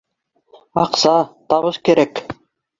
Аҡса, 0.85 1.13
табыш 1.55 1.81
кәрәк 1.91 2.27